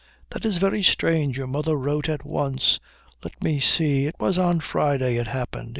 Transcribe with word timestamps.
That 0.31 0.45
is 0.47 0.57
very 0.57 0.81
strange. 0.81 1.37
Your 1.37 1.45
mother 1.45 1.75
wrote 1.75 2.09
at 2.09 2.25
once. 2.25 2.79
Let 3.23 3.33
me 3.43 3.59
see. 3.59 4.07
It 4.07 4.15
was 4.19 4.35
on 4.35 4.59
Friday 4.59 5.17
it 5.17 5.27
happened. 5.27 5.69